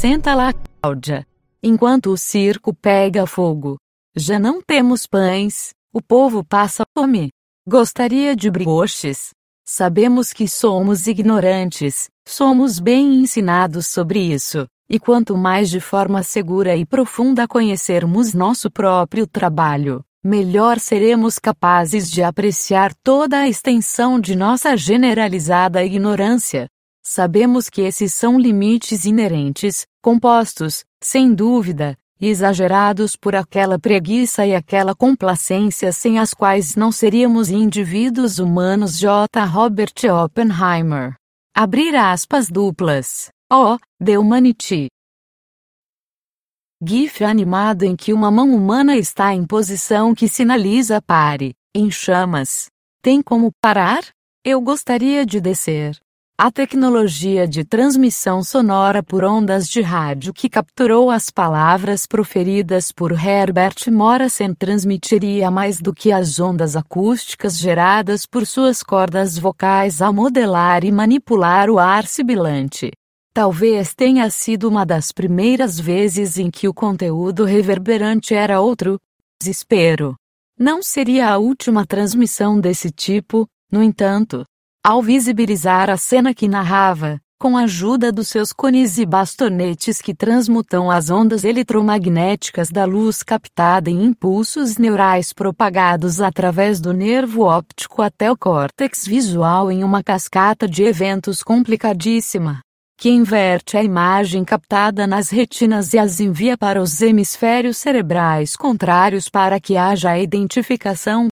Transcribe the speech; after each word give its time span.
Senta 0.00 0.32
lá, 0.32 0.54
Cláudia. 0.80 1.26
Enquanto 1.60 2.12
o 2.12 2.16
circo 2.16 2.72
pega 2.72 3.26
fogo. 3.26 3.76
Já 4.14 4.38
não 4.38 4.62
temos 4.62 5.08
pães, 5.08 5.70
o 5.92 6.00
povo 6.00 6.44
passa 6.44 6.84
fome. 6.96 7.30
Gostaria 7.68 8.36
de 8.36 8.48
brioches. 8.48 9.30
Sabemos 9.66 10.32
que 10.32 10.46
somos 10.46 11.08
ignorantes, 11.08 12.08
somos 12.28 12.78
bem 12.78 13.22
ensinados 13.22 13.88
sobre 13.88 14.20
isso, 14.20 14.68
e 14.88 15.00
quanto 15.00 15.36
mais 15.36 15.68
de 15.68 15.80
forma 15.80 16.22
segura 16.22 16.76
e 16.76 16.86
profunda 16.86 17.48
conhecermos 17.48 18.32
nosso 18.32 18.70
próprio 18.70 19.26
trabalho, 19.26 20.04
melhor 20.22 20.78
seremos 20.78 21.40
capazes 21.40 22.08
de 22.08 22.22
apreciar 22.22 22.94
toda 23.02 23.40
a 23.40 23.48
extensão 23.48 24.20
de 24.20 24.36
nossa 24.36 24.76
generalizada 24.76 25.82
ignorância. 25.82 26.68
Sabemos 27.10 27.70
que 27.70 27.80
esses 27.80 28.12
são 28.12 28.38
limites 28.38 29.06
inerentes, 29.06 29.86
compostos, 30.02 30.84
sem 31.02 31.34
dúvida, 31.34 31.96
exagerados 32.20 33.14
por 33.16 33.34
aquela 33.34 33.78
preguiça 33.78 34.46
e 34.46 34.54
aquela 34.54 34.94
complacência 34.94 35.92
sem 35.92 36.18
as 36.18 36.34
quais 36.34 36.74
não 36.74 36.90
seríamos 36.90 37.48
indivíduos 37.48 38.38
humanos. 38.38 38.98
J. 38.98 39.44
Robert 39.44 39.94
Oppenheimer. 40.24 41.14
Abrir 41.54 41.94
aspas 41.94 42.48
duplas. 42.48 43.30
O. 43.52 43.78
The 44.04 44.18
Humanity. 44.18 44.88
GIF 46.80 47.24
animado 47.24 47.82
em 47.82 47.96
que 47.96 48.12
uma 48.12 48.30
mão 48.30 48.54
humana 48.54 48.96
está 48.96 49.34
em 49.34 49.44
posição 49.44 50.14
que 50.14 50.28
sinaliza 50.28 51.02
pare, 51.02 51.52
em 51.74 51.90
chamas. 51.90 52.68
Tem 53.02 53.20
como 53.20 53.50
parar? 53.60 54.04
Eu 54.44 54.60
gostaria 54.60 55.26
de 55.26 55.40
descer. 55.40 55.98
A 56.40 56.52
tecnologia 56.52 57.48
de 57.48 57.64
transmissão 57.64 58.44
sonora 58.44 59.02
por 59.02 59.24
ondas 59.24 59.68
de 59.68 59.80
rádio 59.80 60.32
que 60.32 60.48
capturou 60.48 61.10
as 61.10 61.30
palavras 61.30 62.06
proferidas 62.06 62.92
por 62.92 63.10
Herbert 63.10 63.90
Morrison 63.90 64.54
transmitiria 64.54 65.50
mais 65.50 65.80
do 65.80 65.92
que 65.92 66.12
as 66.12 66.38
ondas 66.38 66.76
acústicas 66.76 67.58
geradas 67.58 68.24
por 68.24 68.46
suas 68.46 68.84
cordas 68.84 69.36
vocais 69.36 70.00
ao 70.00 70.12
modelar 70.12 70.84
e 70.84 70.92
manipular 70.92 71.68
o 71.68 71.76
ar 71.76 72.06
sibilante. 72.06 72.92
Talvez 73.34 73.92
tenha 73.92 74.30
sido 74.30 74.68
uma 74.68 74.86
das 74.86 75.10
primeiras 75.10 75.76
vezes 75.76 76.38
em 76.38 76.52
que 76.52 76.68
o 76.68 76.72
conteúdo 76.72 77.44
reverberante 77.44 78.32
era 78.32 78.60
outro 78.60 78.96
desespero. 79.42 80.14
Não 80.56 80.84
seria 80.84 81.30
a 81.30 81.38
última 81.38 81.84
transmissão 81.84 82.60
desse 82.60 82.92
tipo, 82.92 83.44
no 83.72 83.82
entanto, 83.82 84.44
ao 84.88 85.02
visibilizar 85.02 85.90
a 85.90 85.98
cena 85.98 86.32
que 86.32 86.48
narrava, 86.48 87.20
com 87.38 87.58
a 87.58 87.64
ajuda 87.64 88.10
dos 88.10 88.28
seus 88.28 88.54
cones 88.54 88.96
e 88.96 89.04
bastonetes 89.04 90.00
que 90.00 90.14
transmutam 90.14 90.90
as 90.90 91.10
ondas 91.10 91.44
eletromagnéticas 91.44 92.70
da 92.70 92.86
luz 92.86 93.22
captada 93.22 93.90
em 93.90 94.02
impulsos 94.02 94.78
neurais 94.78 95.30
propagados 95.30 96.22
através 96.22 96.80
do 96.80 96.94
nervo 96.94 97.42
óptico 97.42 98.00
até 98.00 98.32
o 98.32 98.36
córtex 98.38 99.06
visual 99.06 99.70
em 99.70 99.84
uma 99.84 100.02
cascata 100.02 100.66
de 100.66 100.84
eventos 100.84 101.42
complicadíssima, 101.42 102.62
que 102.98 103.10
inverte 103.10 103.76
a 103.76 103.82
imagem 103.82 104.42
captada 104.42 105.06
nas 105.06 105.28
retinas 105.28 105.92
e 105.92 105.98
as 105.98 106.18
envia 106.18 106.56
para 106.56 106.80
os 106.80 107.02
hemisférios 107.02 107.76
cerebrais 107.76 108.56
contrários 108.56 109.28
para 109.28 109.60
que 109.60 109.76
haja 109.76 110.12
a 110.12 110.18
identificação 110.18 111.28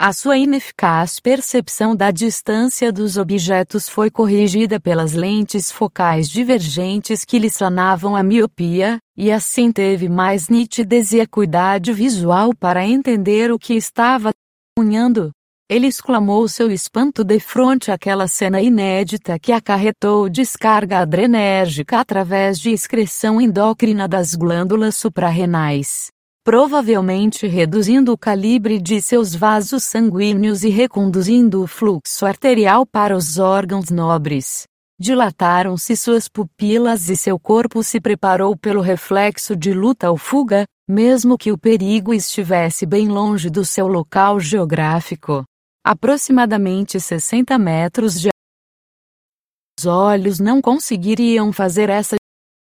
a 0.00 0.12
sua 0.12 0.38
ineficaz 0.38 1.18
percepção 1.18 1.96
da 1.96 2.12
distância 2.12 2.92
dos 2.92 3.16
objetos 3.16 3.88
foi 3.88 4.08
corrigida 4.08 4.78
pelas 4.78 5.12
lentes 5.12 5.72
focais 5.72 6.28
divergentes 6.28 7.24
que 7.24 7.36
lhe 7.36 7.50
sanavam 7.50 8.14
a 8.14 8.22
miopia, 8.22 9.00
e 9.16 9.32
assim 9.32 9.72
teve 9.72 10.08
mais 10.08 10.48
nitidez 10.48 11.10
e 11.10 11.20
acuidade 11.20 11.92
visual 11.92 12.54
para 12.54 12.86
entender 12.86 13.50
o 13.50 13.58
que 13.58 13.74
estava 13.74 14.30
unhando. 14.78 15.32
Ele 15.68 15.88
exclamou 15.88 16.46
seu 16.46 16.70
espanto 16.70 17.24
de 17.24 17.40
frente 17.40 17.90
àquela 17.90 18.28
cena 18.28 18.60
inédita 18.62 19.36
que 19.36 19.50
acarretou 19.50 20.28
descarga 20.28 21.00
adrenérgica 21.00 21.98
através 21.98 22.60
de 22.60 22.70
excreção 22.70 23.40
endócrina 23.40 24.06
das 24.06 24.36
glândulas 24.36 24.96
suprarrenais 24.96 26.12
provavelmente 26.48 27.46
reduzindo 27.46 28.10
o 28.10 28.16
calibre 28.16 28.80
de 28.80 29.02
seus 29.02 29.34
vasos 29.34 29.84
sanguíneos 29.84 30.64
e 30.64 30.70
reconduzindo 30.70 31.62
o 31.62 31.66
fluxo 31.66 32.24
arterial 32.24 32.86
para 32.86 33.14
os 33.14 33.36
órgãos 33.36 33.90
nobres. 33.90 34.62
Dilataram-se 34.98 35.94
suas 35.94 36.26
pupilas 36.26 37.10
e 37.10 37.16
seu 37.18 37.38
corpo 37.38 37.82
se 37.82 38.00
preparou 38.00 38.56
pelo 38.56 38.80
reflexo 38.80 39.54
de 39.54 39.74
luta 39.74 40.10
ou 40.10 40.16
fuga, 40.16 40.64
mesmo 40.88 41.36
que 41.36 41.52
o 41.52 41.58
perigo 41.58 42.14
estivesse 42.14 42.86
bem 42.86 43.08
longe 43.08 43.50
do 43.50 43.62
seu 43.62 43.86
local 43.86 44.40
geográfico. 44.40 45.44
Aproximadamente 45.84 46.98
60 46.98 47.58
metros 47.58 48.18
de 48.18 48.30
os 49.78 49.84
olhos 49.84 50.40
não 50.40 50.62
conseguiriam 50.62 51.52
fazer 51.52 51.90
essa 51.90 52.16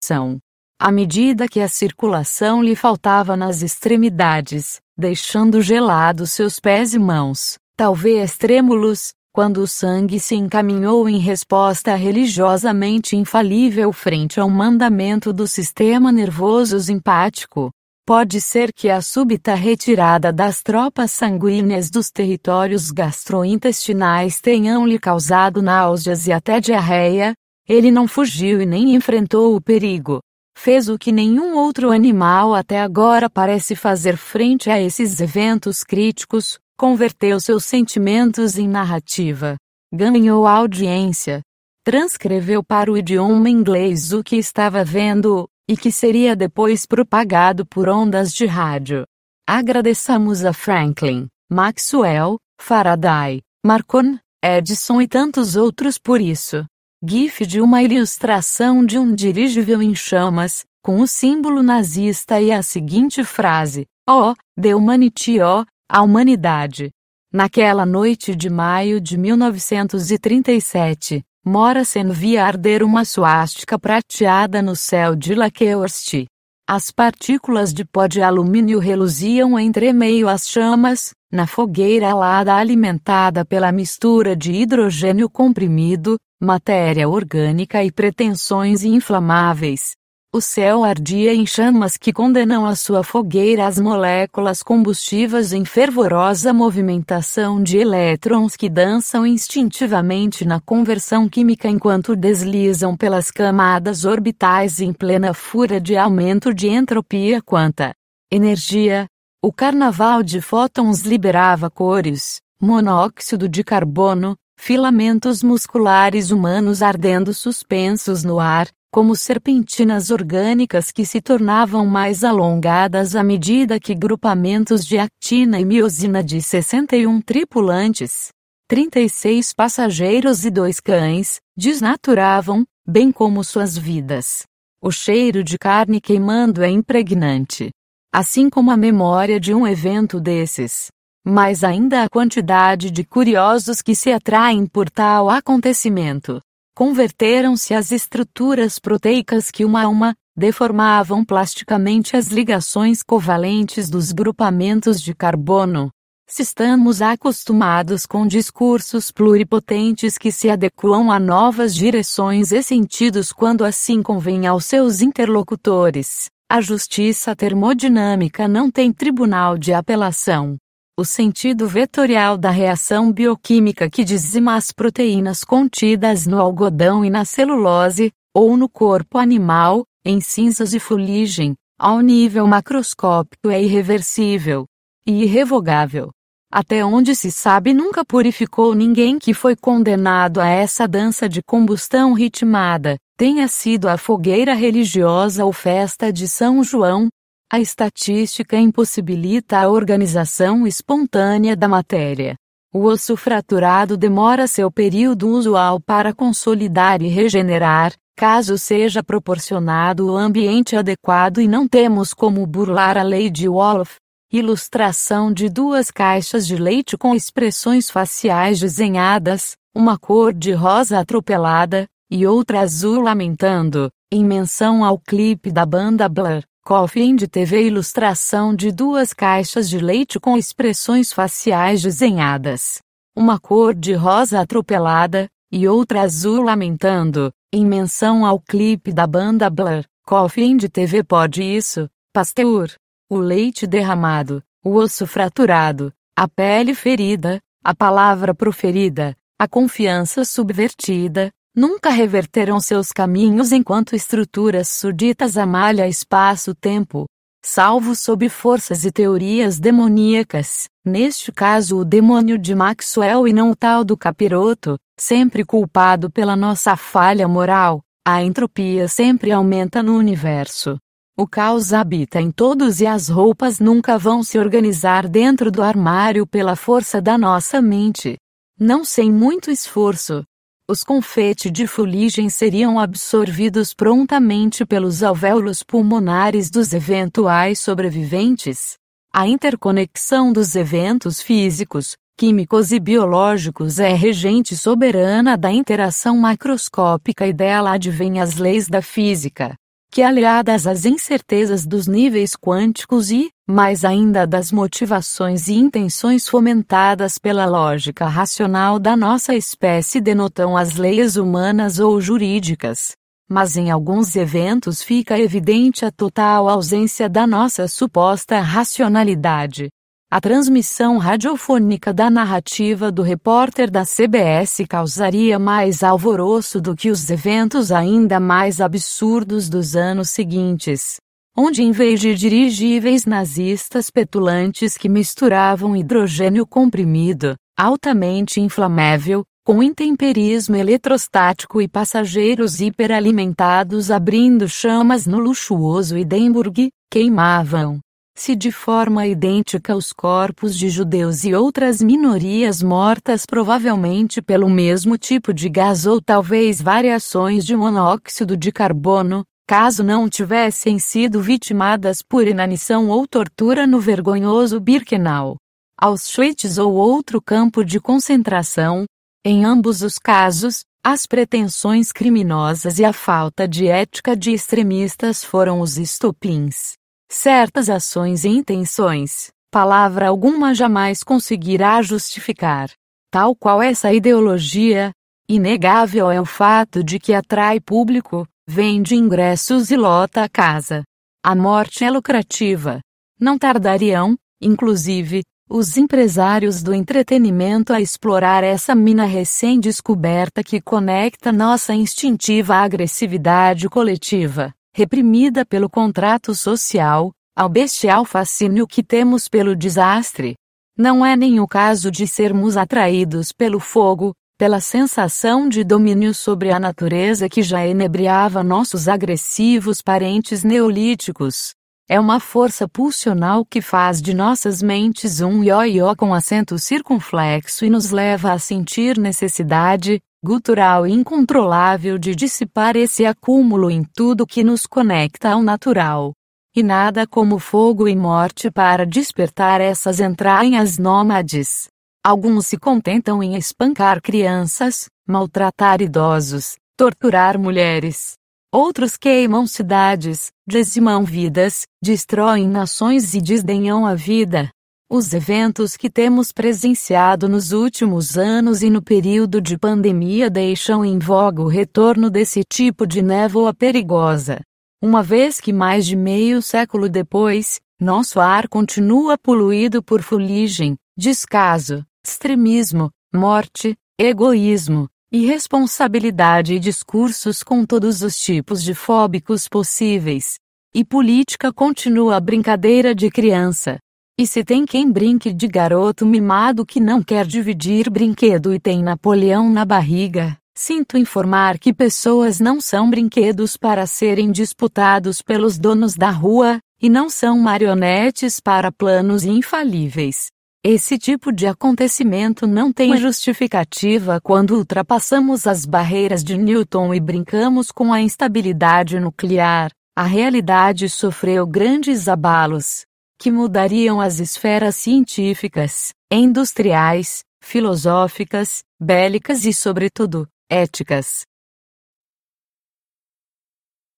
ação 0.04 0.38
à 0.80 0.90
medida 0.90 1.46
que 1.46 1.60
a 1.60 1.68
circulação 1.68 2.62
lhe 2.62 2.74
faltava 2.74 3.36
nas 3.36 3.60
extremidades, 3.60 4.80
deixando 4.96 5.60
gelados 5.60 6.32
seus 6.32 6.58
pés 6.58 6.94
e 6.94 6.98
mãos, 6.98 7.58
talvez 7.76 8.38
trêmulos, 8.38 9.12
quando 9.30 9.58
o 9.58 9.66
sangue 9.66 10.18
se 10.18 10.34
encaminhou 10.34 11.06
em 11.06 11.18
resposta 11.18 11.94
religiosamente 11.94 13.14
infalível 13.14 13.92
frente 13.92 14.40
ao 14.40 14.48
mandamento 14.48 15.34
do 15.34 15.46
sistema 15.46 16.10
nervoso 16.10 16.80
simpático. 16.80 17.70
Pode 18.06 18.40
ser 18.40 18.72
que 18.72 18.88
a 18.88 19.02
súbita 19.02 19.54
retirada 19.54 20.32
das 20.32 20.62
tropas 20.62 21.10
sanguíneas 21.10 21.90
dos 21.90 22.10
territórios 22.10 22.90
gastrointestinais 22.90 24.40
tenham 24.40 24.86
lhe 24.86 24.98
causado 24.98 25.60
náuseas 25.60 26.26
e 26.26 26.32
até 26.32 26.58
diarreia. 26.58 27.34
Ele 27.68 27.90
não 27.90 28.08
fugiu 28.08 28.62
e 28.62 28.66
nem 28.66 28.94
enfrentou 28.94 29.54
o 29.54 29.60
perigo 29.60 30.20
fez 30.60 30.90
o 30.90 30.98
que 30.98 31.10
nenhum 31.10 31.56
outro 31.56 31.90
animal 31.90 32.54
até 32.54 32.82
agora 32.82 33.30
parece 33.30 33.74
fazer 33.74 34.18
frente 34.18 34.68
a 34.68 34.78
esses 34.78 35.18
eventos 35.18 35.82
críticos, 35.82 36.58
converteu 36.76 37.40
seus 37.40 37.64
sentimentos 37.64 38.58
em 38.58 38.68
narrativa. 38.68 39.56
Ganhou 39.90 40.46
audiência. 40.46 41.40
Transcreveu 41.82 42.62
para 42.62 42.92
o 42.92 42.98
idioma 42.98 43.48
inglês 43.48 44.12
o 44.12 44.22
que 44.22 44.36
estava 44.36 44.84
vendo, 44.84 45.48
e 45.66 45.78
que 45.78 45.90
seria 45.90 46.36
depois 46.36 46.84
propagado 46.84 47.64
por 47.64 47.88
ondas 47.88 48.30
de 48.30 48.44
rádio. 48.44 49.06
Agradeçamos 49.48 50.44
a 50.44 50.52
Franklin, 50.52 51.26
Maxwell, 51.50 52.36
Faraday, 52.60 53.40
Marconi, 53.64 54.20
Edison 54.44 55.00
e 55.00 55.08
tantos 55.08 55.56
outros 55.56 55.96
por 55.96 56.20
isso. 56.20 56.66
GIF 57.02 57.46
de 57.46 57.62
uma 57.62 57.82
ilustração 57.82 58.84
de 58.84 58.98
um 58.98 59.14
dirigível 59.14 59.80
em 59.80 59.94
chamas, 59.94 60.66
com 60.84 61.00
o 61.00 61.06
símbolo 61.06 61.62
nazista 61.62 62.42
e 62.42 62.52
a 62.52 62.62
seguinte 62.62 63.24
frase: 63.24 63.86
Oh, 64.06 64.34
the 64.60 64.74
humanity, 64.74 65.40
oh, 65.40 65.64
a 65.88 66.02
humanidade. 66.02 66.90
Naquela 67.32 67.86
noite 67.86 68.36
de 68.36 68.50
maio 68.50 69.00
de 69.00 69.16
1937, 69.16 71.22
Morrison 71.42 72.10
via 72.10 72.44
arder 72.44 72.82
uma 72.82 73.06
suástica 73.06 73.78
prateada 73.78 74.60
no 74.60 74.76
céu 74.76 75.16
de 75.16 75.34
Lakehurst. 75.34 76.26
As 76.68 76.90
partículas 76.90 77.72
de 77.72 77.82
pó 77.82 78.06
de 78.06 78.20
alumínio 78.20 78.78
reluziam 78.78 79.58
entre 79.58 79.90
meio 79.94 80.28
às 80.28 80.46
chamas, 80.46 81.14
na 81.32 81.46
fogueira 81.46 82.10
alada 82.10 82.54
alimentada 82.54 83.42
pela 83.42 83.72
mistura 83.72 84.36
de 84.36 84.52
hidrogênio 84.52 85.30
comprimido, 85.30 86.18
matéria 86.40 87.06
orgânica 87.06 87.84
e 87.84 87.92
pretensões 87.92 88.82
inflamáveis. 88.82 89.92
O 90.32 90.40
céu 90.40 90.84
ardia 90.84 91.34
em 91.34 91.44
chamas 91.44 91.98
que 91.98 92.12
condenam 92.12 92.64
a 92.64 92.74
sua 92.76 93.02
fogueira 93.02 93.66
as 93.66 93.78
moléculas 93.78 94.62
combustíveis 94.62 95.52
em 95.52 95.64
fervorosa 95.64 96.52
movimentação 96.52 97.62
de 97.62 97.76
elétrons 97.76 98.56
que 98.56 98.70
dançam 98.70 99.26
instintivamente 99.26 100.46
na 100.46 100.60
conversão 100.60 101.28
química 101.28 101.68
enquanto 101.68 102.16
deslizam 102.16 102.96
pelas 102.96 103.30
camadas 103.30 104.04
orbitais 104.04 104.80
em 104.80 104.92
plena 104.92 105.34
fúria 105.34 105.80
de 105.80 105.96
aumento 105.96 106.54
de 106.54 106.68
entropia 106.68 107.42
quanta 107.42 107.92
energia. 108.32 109.06
O 109.42 109.52
carnaval 109.52 110.22
de 110.22 110.40
fótons 110.40 111.00
liberava 111.00 111.68
cores, 111.68 112.40
monóxido 112.62 113.48
de 113.48 113.64
carbono, 113.64 114.36
filamentos 114.60 115.42
musculares 115.42 116.30
humanos 116.30 116.82
ardendo 116.82 117.32
suspensos 117.32 118.22
no 118.22 118.38
ar, 118.38 118.68
como 118.92 119.16
serpentinas 119.16 120.10
orgânicas 120.10 120.92
que 120.92 121.06
se 121.06 121.18
tornavam 121.22 121.86
mais 121.86 122.22
alongadas 122.22 123.16
à 123.16 123.24
medida 123.24 123.80
que 123.80 123.94
grupamentos 123.94 124.84
de 124.84 124.98
actina 124.98 125.58
e 125.58 125.64
miosina 125.64 126.22
de 126.22 126.42
61 126.42 127.22
tripulantes, 127.22 128.28
36 128.68 129.54
passageiros 129.54 130.44
e 130.44 130.50
dois 130.50 130.78
cães, 130.78 131.40
desnaturavam, 131.56 132.66
bem 132.86 133.10
como 133.10 133.42
suas 133.42 133.78
vidas. 133.78 134.44
O 134.82 134.90
cheiro 134.90 135.42
de 135.42 135.56
carne 135.56 136.02
queimando 136.02 136.62
é 136.62 136.68
impregnante. 136.68 137.70
Assim 138.12 138.50
como 138.50 138.70
a 138.70 138.76
memória 138.76 139.40
de 139.40 139.54
um 139.54 139.66
evento 139.66 140.20
desses. 140.20 140.88
Mas 141.24 141.62
ainda 141.62 142.02
a 142.02 142.08
quantidade 142.08 142.90
de 142.90 143.04
curiosos 143.04 143.82
que 143.82 143.94
se 143.94 144.10
atraem 144.10 144.66
por 144.66 144.88
tal 144.88 145.28
acontecimento. 145.28 146.40
Converteram-se 146.74 147.74
as 147.74 147.92
estruturas 147.92 148.78
proteicas 148.78 149.50
que 149.50 149.64
uma 149.64 149.82
a 149.82 149.88
uma 149.88 150.14
deformavam 150.34 151.22
plasticamente 151.22 152.16
as 152.16 152.28
ligações 152.28 153.02
covalentes 153.02 153.90
dos 153.90 154.12
grupamentos 154.12 155.00
de 155.02 155.14
carbono. 155.14 155.90
Se 156.26 156.42
estamos 156.42 157.02
acostumados 157.02 158.06
com 158.06 158.26
discursos 158.26 159.10
pluripotentes 159.10 160.16
que 160.16 160.30
se 160.32 160.48
adequam 160.48 161.10
a 161.12 161.18
novas 161.18 161.74
direções 161.74 162.52
e 162.52 162.62
sentidos 162.62 163.32
quando 163.32 163.64
assim 163.64 164.00
convém 164.00 164.46
aos 164.46 164.64
seus 164.64 165.02
interlocutores, 165.02 166.30
a 166.48 166.60
justiça 166.60 167.34
termodinâmica 167.36 168.48
não 168.48 168.70
tem 168.70 168.92
tribunal 168.92 169.58
de 169.58 169.74
apelação. 169.74 170.56
O 170.98 171.04
sentido 171.04 171.66
vetorial 171.66 172.36
da 172.36 172.50
reação 172.50 173.12
bioquímica 173.12 173.88
que 173.88 174.04
dizima 174.04 174.56
as 174.56 174.70
proteínas 174.70 175.44
contidas 175.44 176.26
no 176.26 176.38
algodão 176.38 177.04
e 177.04 177.10
na 177.10 177.24
celulose, 177.24 178.12
ou 178.34 178.56
no 178.56 178.68
corpo 178.68 179.16
animal, 179.16 179.84
em 180.04 180.20
cinzas 180.20 180.74
e 180.74 180.80
fuligem, 180.80 181.54
ao 181.78 182.00
nível 182.00 182.46
macroscópico 182.46 183.48
é 183.48 183.62
irreversível 183.62 184.66
e 185.06 185.22
irrevogável. 185.22 186.10
Até 186.52 186.84
onde 186.84 187.14
se 187.14 187.30
sabe, 187.30 187.72
nunca 187.72 188.04
purificou 188.04 188.74
ninguém 188.74 189.18
que 189.18 189.32
foi 189.32 189.54
condenado 189.54 190.40
a 190.40 190.48
essa 190.48 190.86
dança 190.86 191.28
de 191.28 191.40
combustão 191.42 192.12
ritmada, 192.12 192.96
tenha 193.16 193.46
sido 193.46 193.88
a 193.88 193.96
fogueira 193.96 194.52
religiosa 194.52 195.44
ou 195.44 195.52
festa 195.52 196.12
de 196.12 196.26
São 196.26 196.64
João. 196.64 197.08
A 197.52 197.58
estatística 197.58 198.56
impossibilita 198.56 199.58
a 199.58 199.68
organização 199.68 200.68
espontânea 200.68 201.56
da 201.56 201.66
matéria. 201.66 202.36
O 202.72 202.84
osso 202.84 203.16
fraturado 203.16 203.96
demora 203.96 204.46
seu 204.46 204.70
período 204.70 205.28
usual 205.28 205.80
para 205.80 206.14
consolidar 206.14 207.02
e 207.02 207.08
regenerar, 207.08 207.92
caso 208.16 208.56
seja 208.56 209.02
proporcionado 209.02 210.12
o 210.12 210.16
ambiente 210.16 210.76
adequado 210.76 211.40
e 211.40 211.48
não 211.48 211.66
temos 211.66 212.14
como 212.14 212.46
burlar 212.46 212.96
a 212.96 213.02
lei 213.02 213.28
de 213.28 213.48
Wolff, 213.48 213.96
Ilustração 214.32 215.32
de 215.32 215.48
duas 215.48 215.90
caixas 215.90 216.46
de 216.46 216.54
leite 216.54 216.96
com 216.96 217.16
expressões 217.16 217.90
faciais 217.90 218.60
desenhadas, 218.60 219.56
uma 219.74 219.98
cor 219.98 220.32
de 220.32 220.52
rosa 220.52 221.00
atropelada, 221.00 221.88
e 222.08 222.24
outra 222.24 222.60
azul 222.60 223.00
lamentando, 223.02 223.90
em 224.08 224.24
menção 224.24 224.84
ao 224.84 225.00
clipe 225.00 225.50
da 225.50 225.66
banda 225.66 226.08
Blur. 226.08 226.44
Coffee 226.64 227.14
de 227.16 227.26
TV 227.26 227.66
ilustração 227.66 228.54
de 228.54 228.70
duas 228.70 229.12
caixas 229.12 229.68
de 229.68 229.78
leite 229.78 230.20
com 230.20 230.36
expressões 230.36 231.12
faciais 231.12 231.82
desenhadas. 231.82 232.80
Uma 233.16 233.38
cor 233.38 233.74
de 233.74 233.94
rosa 233.94 234.40
atropelada, 234.40 235.28
e 235.50 235.66
outra 235.66 236.02
azul 236.02 236.42
lamentando, 236.42 237.32
em 237.52 237.66
menção 237.66 238.24
ao 238.24 238.38
clipe 238.38 238.92
da 238.92 239.06
banda 239.06 239.50
Blur. 239.50 239.84
Coffee 240.06 240.56
de 240.56 240.68
TV 240.68 241.02
pode 241.02 241.42
isso, 241.42 241.88
Pasteur 242.12 242.70
o 243.10 243.18
leite 243.18 243.66
derramado, 243.66 244.40
o 244.64 244.76
osso 244.76 245.04
fraturado, 245.04 245.92
a 246.16 246.28
pele 246.28 246.76
ferida, 246.76 247.40
a 247.64 247.74
palavra 247.74 248.32
proferida, 248.32 249.16
a 249.36 249.48
confiança 249.48 250.24
subvertida, 250.24 251.32
nunca 251.54 251.90
reverterão 251.90 252.60
seus 252.60 252.92
caminhos 252.92 253.52
enquanto 253.52 253.94
estruturas 253.94 254.68
surditas 254.68 255.36
amalha 255.36 255.88
espaço-tempo, 255.88 257.06
salvo 257.44 257.94
sob 257.94 258.28
forças 258.28 258.84
e 258.84 258.92
teorias 258.92 259.58
demoníacas, 259.58 260.64
neste 260.84 261.32
caso 261.32 261.78
o 261.78 261.84
demônio 261.84 262.38
de 262.38 262.54
Maxwell 262.54 263.26
e 263.26 263.32
não 263.32 263.50
o 263.50 263.56
tal 263.56 263.84
do 263.84 263.96
capiroto, 263.96 264.78
sempre 264.98 265.44
culpado 265.44 266.10
pela 266.10 266.36
nossa 266.36 266.76
falha 266.76 267.26
moral, 267.26 267.80
a 268.06 268.22
entropia 268.22 268.88
sempre 268.88 269.32
aumenta 269.32 269.82
no 269.82 269.96
universo. 269.96 270.78
O 271.16 271.26
caos 271.26 271.74
habita 271.74 272.18
em 272.18 272.30
todos 272.30 272.80
e 272.80 272.86
as 272.86 273.08
roupas 273.08 273.60
nunca 273.60 273.98
vão 273.98 274.22
se 274.22 274.38
organizar 274.38 275.06
dentro 275.06 275.50
do 275.50 275.62
armário 275.62 276.26
pela 276.26 276.56
força 276.56 277.00
da 277.00 277.18
nossa 277.18 277.60
mente. 277.60 278.16
Não 278.58 278.84
sem 278.84 279.12
muito 279.12 279.50
esforço. 279.50 280.24
Os 280.70 280.84
confetes 280.84 281.50
de 281.50 281.66
fuligem 281.66 282.28
seriam 282.28 282.78
absorvidos 282.78 283.74
prontamente 283.74 284.64
pelos 284.64 285.02
alvéolos 285.02 285.64
pulmonares 285.64 286.48
dos 286.48 286.72
eventuais 286.72 287.58
sobreviventes. 287.58 288.78
A 289.12 289.26
interconexão 289.26 290.32
dos 290.32 290.54
eventos 290.54 291.20
físicos, 291.20 291.96
químicos 292.16 292.70
e 292.70 292.78
biológicos 292.78 293.80
é 293.80 293.92
regente 293.94 294.56
soberana 294.56 295.36
da 295.36 295.50
interação 295.50 296.16
macroscópica 296.16 297.26
e 297.26 297.32
dela 297.32 297.72
advém 297.72 298.20
as 298.20 298.36
leis 298.36 298.68
da 298.68 298.80
física 298.80 299.56
que 299.90 300.02
aliadas 300.02 300.66
às 300.66 300.84
incertezas 300.84 301.66
dos 301.66 301.88
níveis 301.88 302.36
quânticos 302.36 303.10
e, 303.10 303.30
mais 303.46 303.84
ainda 303.84 304.24
das 304.24 304.52
motivações 304.52 305.48
e 305.48 305.54
intenções 305.54 306.28
fomentadas 306.28 307.18
pela 307.18 307.44
lógica 307.44 308.06
racional 308.06 308.78
da 308.78 308.96
nossa 308.96 309.34
espécie 309.34 310.00
denotam 310.00 310.56
as 310.56 310.76
leis 310.76 311.16
humanas 311.16 311.80
ou 311.80 312.00
jurídicas. 312.00 312.92
Mas 313.28 313.56
em 313.56 313.70
alguns 313.70 314.14
eventos 314.14 314.82
fica 314.82 315.18
evidente 315.18 315.84
a 315.84 315.90
total 315.90 316.48
ausência 316.48 317.08
da 317.08 317.26
nossa 317.26 317.66
suposta 317.66 318.38
racionalidade. 318.40 319.70
A 320.12 320.20
transmissão 320.20 320.98
radiofônica 320.98 321.94
da 321.94 322.10
narrativa 322.10 322.90
do 322.90 323.00
repórter 323.00 323.70
da 323.70 323.84
CBS 323.84 324.64
causaria 324.68 325.38
mais 325.38 325.84
alvoroço 325.84 326.60
do 326.60 326.74
que 326.74 326.90
os 326.90 327.08
eventos 327.08 327.70
ainda 327.70 328.18
mais 328.18 328.60
absurdos 328.60 329.48
dos 329.48 329.76
anos 329.76 330.10
seguintes, 330.10 330.96
onde 331.36 331.62
em 331.62 331.70
vez 331.70 332.00
de 332.00 332.12
dirigíveis 332.16 333.06
nazistas 333.06 333.88
petulantes 333.88 334.76
que 334.76 334.88
misturavam 334.88 335.76
hidrogênio 335.76 336.44
comprimido, 336.44 337.36
altamente 337.56 338.40
inflamável, 338.40 339.22
com 339.46 339.62
intemperismo 339.62 340.56
eletrostático 340.56 341.62
e 341.62 341.68
passageiros 341.68 342.60
hiperalimentados 342.60 343.92
abrindo 343.92 344.48
chamas 344.48 345.06
no 345.06 345.20
luxuoso 345.20 345.96
Edimburgo, 345.96 346.68
queimavam 346.90 347.78
se 348.20 348.36
de 348.36 348.52
forma 348.52 349.06
idêntica 349.06 349.74
os 349.74 349.94
corpos 349.94 350.54
de 350.54 350.68
judeus 350.68 351.24
e 351.24 351.34
outras 351.34 351.80
minorias 351.80 352.62
mortas 352.62 353.24
provavelmente 353.24 354.20
pelo 354.20 354.46
mesmo 354.50 354.98
tipo 354.98 355.32
de 355.32 355.48
gás 355.48 355.86
ou 355.86 356.02
talvez 356.02 356.60
variações 356.60 357.46
de 357.46 357.56
monóxido 357.56 358.36
de 358.36 358.52
carbono, 358.52 359.24
caso 359.48 359.82
não 359.82 360.06
tivessem 360.06 360.78
sido 360.78 361.22
vitimadas 361.22 362.02
por 362.06 362.28
inanição 362.28 362.90
ou 362.90 363.08
tortura 363.08 363.66
no 363.66 363.80
vergonhoso 363.80 364.60
Birkenau, 364.60 365.38
Auschwitz 365.80 366.58
ou 366.58 366.74
outro 366.74 367.22
campo 367.22 367.64
de 367.64 367.80
concentração. 367.80 368.84
Em 369.24 369.46
ambos 369.46 369.80
os 369.80 369.98
casos, 369.98 370.60
as 370.84 371.06
pretensões 371.06 371.90
criminosas 371.90 372.78
e 372.78 372.84
a 372.84 372.92
falta 372.92 373.48
de 373.48 373.66
ética 373.66 374.14
de 374.14 374.30
extremistas 374.30 375.24
foram 375.24 375.62
os 375.62 375.78
estopins 375.78 376.78
certas 377.10 377.68
ações 377.68 378.24
e 378.24 378.28
intenções, 378.28 379.30
palavra 379.50 380.08
alguma 380.08 380.54
jamais 380.54 381.02
conseguirá 381.02 381.82
justificar. 381.82 382.70
Tal 383.10 383.34
qual 383.34 383.60
essa 383.60 383.92
ideologia, 383.92 384.92
inegável 385.28 386.08
é 386.08 386.20
o 386.20 386.24
fato 386.24 386.84
de 386.84 387.00
que 387.00 387.12
atrai 387.12 387.58
público, 387.58 388.24
vende 388.48 388.94
ingressos 388.94 389.72
e 389.72 389.76
lota 389.76 390.22
a 390.22 390.28
casa. 390.28 390.84
A 391.22 391.34
morte 391.34 391.84
é 391.84 391.90
lucrativa. 391.90 392.80
Não 393.20 393.36
tardariam, 393.36 394.16
inclusive, 394.40 395.22
os 395.50 395.76
empresários 395.76 396.62
do 396.62 396.72
entretenimento 396.72 397.72
a 397.72 397.80
explorar 397.80 398.44
essa 398.44 398.72
mina 398.72 399.04
recém-descoberta 399.04 400.44
que 400.44 400.60
conecta 400.60 401.32
nossa 401.32 401.74
instintiva 401.74 402.54
agressividade 402.54 403.68
coletiva 403.68 404.54
reprimida 404.74 405.44
pelo 405.44 405.68
contrato 405.68 406.34
social, 406.34 407.12
ao 407.36 407.48
bestial 407.48 408.04
fascínio 408.04 408.66
que 408.66 408.82
temos 408.82 409.28
pelo 409.28 409.56
desastre. 409.56 410.34
Não 410.76 411.04
é 411.04 411.16
nem 411.16 411.40
o 411.40 411.46
caso 411.46 411.90
de 411.90 412.06
sermos 412.06 412.56
atraídos 412.56 413.32
pelo 413.32 413.60
fogo, 413.60 414.14
pela 414.38 414.60
sensação 414.60 415.48
de 415.48 415.62
domínio 415.62 416.14
sobre 416.14 416.50
a 416.50 416.58
natureza 416.58 417.28
que 417.28 417.42
já 417.42 417.66
enebriava 417.66 418.42
nossos 418.42 418.88
agressivos 418.88 419.82
parentes 419.82 420.42
neolíticos. 420.42 421.54
É 421.86 422.00
uma 422.00 422.20
força 422.20 422.68
pulsional 422.68 423.44
que 423.44 423.60
faz 423.60 424.00
de 424.00 424.14
nossas 424.14 424.62
mentes 424.62 425.20
um 425.20 425.42
ioiô 425.44 425.94
com 425.96 426.14
acento 426.14 426.58
circunflexo 426.58 427.64
e 427.64 427.68
nos 427.68 427.90
leva 427.90 428.32
a 428.32 428.38
sentir 428.38 428.96
necessidade, 428.96 430.00
gutural 430.22 430.86
e 430.86 430.92
incontrolável 430.92 431.98
de 431.98 432.14
dissipar 432.14 432.76
esse 432.76 433.06
acúmulo 433.06 433.70
em 433.70 433.82
tudo 433.82 434.26
que 434.26 434.44
nos 434.44 434.66
conecta 434.66 435.30
ao 435.30 435.42
natural. 435.42 436.12
E 436.54 436.62
nada 436.62 437.06
como 437.06 437.38
fogo 437.38 437.88
e 437.88 437.96
morte 437.96 438.50
para 438.50 438.84
despertar 438.84 439.60
essas 439.60 440.00
entranhas 440.00 440.78
nômades. 440.78 441.68
Alguns 442.04 442.46
se 442.46 442.58
contentam 442.58 443.22
em 443.22 443.36
espancar 443.36 444.02
crianças, 444.02 444.88
maltratar 445.06 445.80
idosos, 445.80 446.56
torturar 446.76 447.38
mulheres. 447.38 448.14
Outros 448.52 448.96
queimam 448.96 449.46
cidades, 449.46 450.32
dizimam 450.46 451.04
vidas, 451.04 451.66
destroem 451.80 452.48
nações 452.48 453.14
e 453.14 453.20
desdenham 453.20 453.86
a 453.86 453.94
vida. 453.94 454.50
Os 454.92 455.12
eventos 455.12 455.76
que 455.76 455.88
temos 455.88 456.32
presenciado 456.32 457.28
nos 457.28 457.52
últimos 457.52 458.18
anos 458.18 458.60
e 458.60 458.68
no 458.68 458.82
período 458.82 459.40
de 459.40 459.56
pandemia 459.56 460.28
deixam 460.28 460.84
em 460.84 460.98
voga 460.98 461.42
o 461.42 461.46
retorno 461.46 462.10
desse 462.10 462.42
tipo 462.42 462.84
de 462.84 463.00
névoa 463.00 463.54
perigosa. 463.54 464.40
Uma 464.82 465.00
vez 465.00 465.40
que 465.40 465.52
mais 465.52 465.86
de 465.86 465.94
meio 465.94 466.42
século 466.42 466.88
depois, 466.88 467.60
nosso 467.80 468.18
ar 468.18 468.48
continua 468.48 469.16
poluído 469.16 469.80
por 469.80 470.02
fuligem, 470.02 470.76
descaso, 470.98 471.86
extremismo, 472.04 472.90
morte, 473.14 473.76
egoísmo, 473.96 474.88
irresponsabilidade 475.12 476.54
e 476.54 476.58
discursos 476.58 477.44
com 477.44 477.64
todos 477.64 478.02
os 478.02 478.18
tipos 478.18 478.60
de 478.60 478.74
fóbicos 478.74 479.46
possíveis. 479.46 480.34
E 480.74 480.84
política 480.84 481.52
continua 481.52 482.16
a 482.16 482.20
brincadeira 482.20 482.92
de 482.92 483.08
criança. 483.08 483.78
E 484.20 484.26
se 484.26 484.44
tem 484.44 484.66
quem 484.66 484.92
brinque 484.92 485.32
de 485.32 485.48
garoto 485.48 486.04
mimado 486.04 486.66
que 486.66 486.78
não 486.78 487.02
quer 487.02 487.26
dividir 487.26 487.88
brinquedo 487.88 488.52
e 488.52 488.60
tem 488.60 488.82
Napoleão 488.82 489.50
na 489.50 489.64
barriga, 489.64 490.36
Sinto 490.54 490.98
informar 490.98 491.58
que 491.58 491.72
pessoas 491.72 492.38
não 492.38 492.60
são 492.60 492.90
brinquedos 492.90 493.56
para 493.56 493.86
serem 493.86 494.30
disputados 494.30 495.22
pelos 495.22 495.58
donos 495.58 495.94
da 495.94 496.10
rua, 496.10 496.58
e 496.82 496.90
não 496.90 497.08
são 497.08 497.38
marionetes 497.38 498.40
para 498.40 498.70
planos 498.70 499.24
infalíveis. 499.24 500.26
Esse 500.62 500.98
tipo 500.98 501.32
de 501.32 501.46
acontecimento 501.46 502.46
não 502.46 502.70
tem 502.70 502.98
justificativa 502.98 504.20
quando 504.22 504.54
ultrapassamos 504.54 505.46
as 505.46 505.64
barreiras 505.64 506.22
de 506.22 506.36
Newton 506.36 506.92
e 506.92 507.00
brincamos 507.00 507.70
com 507.72 507.90
a 507.90 508.02
instabilidade 508.02 509.00
nuclear. 509.00 509.70
A 509.96 510.04
realidade 510.04 510.90
sofreu 510.90 511.46
grandes 511.46 512.06
abalos, 512.06 512.84
que 513.20 513.30
mudariam 513.30 514.00
as 514.00 514.18
esferas 514.18 514.76
científicas, 514.76 515.92
industriais, 516.10 517.22
filosóficas, 517.42 518.64
bélicas 518.80 519.44
e, 519.44 519.52
sobretudo, 519.52 520.26
éticas. 520.48 521.26